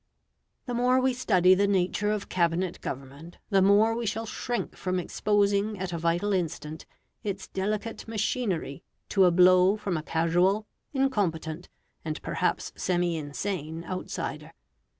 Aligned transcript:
The 0.65 0.73
more 0.73 0.99
we 0.99 1.13
study 1.13 1.53
the 1.53 1.67
nature 1.67 2.09
of 2.09 2.27
Cabinet 2.27 2.81
government, 2.81 3.37
the 3.51 3.61
more 3.61 3.95
we 3.95 4.07
shall 4.07 4.25
shrink 4.25 4.75
from 4.75 4.97
exposing 4.99 5.77
at 5.77 5.93
a 5.93 5.99
vital 5.99 6.33
instant 6.33 6.87
its 7.23 7.47
delicate 7.47 8.07
machinery 8.07 8.81
to 9.09 9.25
a 9.25 9.31
blow 9.31 9.77
from 9.77 9.97
a 9.97 10.01
casual, 10.01 10.65
incompetent, 10.91 11.69
and 12.03 12.19
perhaps 12.23 12.73
semi 12.75 13.15
insane 13.15 13.83
outsider. 13.83 14.53